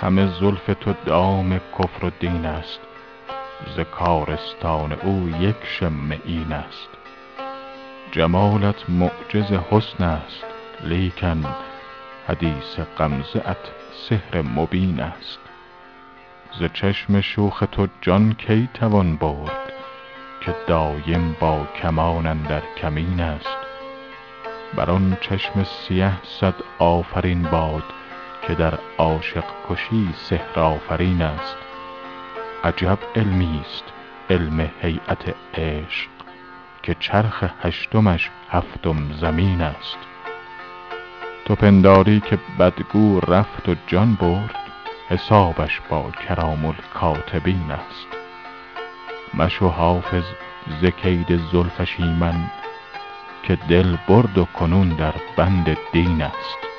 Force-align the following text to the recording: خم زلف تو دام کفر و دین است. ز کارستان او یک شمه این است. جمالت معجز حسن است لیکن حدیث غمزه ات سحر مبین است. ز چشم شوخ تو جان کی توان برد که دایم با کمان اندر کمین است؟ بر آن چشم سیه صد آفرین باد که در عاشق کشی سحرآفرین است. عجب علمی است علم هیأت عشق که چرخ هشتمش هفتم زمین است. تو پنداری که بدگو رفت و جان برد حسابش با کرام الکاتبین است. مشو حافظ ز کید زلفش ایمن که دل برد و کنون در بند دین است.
خم 0.00 0.26
زلف 0.26 0.70
تو 0.80 0.94
دام 1.04 1.60
کفر 1.78 2.04
و 2.04 2.10
دین 2.20 2.46
است. 2.46 2.80
ز 3.76 3.80
کارستان 3.80 4.92
او 4.92 5.28
یک 5.40 5.56
شمه 5.62 6.20
این 6.24 6.52
است. 6.52 6.88
جمالت 8.12 8.90
معجز 8.90 9.52
حسن 9.52 10.04
است 10.04 10.44
لیکن 10.84 11.44
حدیث 12.28 12.78
غمزه 12.98 13.42
ات 13.48 13.70
سحر 13.92 14.42
مبین 14.42 15.00
است. 15.00 15.38
ز 16.58 16.64
چشم 16.74 17.20
شوخ 17.20 17.64
تو 17.72 17.86
جان 18.00 18.32
کی 18.32 18.68
توان 18.74 19.16
برد 19.16 19.72
که 20.40 20.54
دایم 20.66 21.36
با 21.40 21.66
کمان 21.82 22.26
اندر 22.26 22.62
کمین 22.76 23.20
است؟ 23.20 23.58
بر 24.74 24.90
آن 24.90 25.16
چشم 25.20 25.64
سیه 25.64 26.12
صد 26.22 26.54
آفرین 26.78 27.42
باد 27.42 27.99
که 28.50 28.56
در 28.56 28.78
عاشق 28.98 29.44
کشی 29.68 30.14
سحرآفرین 30.16 31.22
است. 31.22 31.56
عجب 32.64 32.98
علمی 33.16 33.60
است 33.64 33.84
علم 34.30 34.70
هیأت 34.82 35.34
عشق 35.54 36.08
که 36.82 36.96
چرخ 37.00 37.44
هشتمش 37.62 38.30
هفتم 38.50 39.12
زمین 39.20 39.62
است. 39.62 39.98
تو 41.44 41.54
پنداری 41.54 42.20
که 42.20 42.38
بدگو 42.58 43.20
رفت 43.20 43.68
و 43.68 43.74
جان 43.86 44.14
برد 44.14 44.56
حسابش 45.08 45.80
با 45.90 46.10
کرام 46.10 46.64
الکاتبین 46.64 47.70
است. 47.70 48.08
مشو 49.34 49.68
حافظ 49.68 50.24
ز 50.80 50.84
کید 50.84 51.40
زلفش 51.52 52.00
ایمن 52.00 52.50
که 53.42 53.56
دل 53.56 53.96
برد 54.08 54.38
و 54.38 54.44
کنون 54.44 54.88
در 54.88 55.14
بند 55.36 55.76
دین 55.92 56.22
است. 56.22 56.69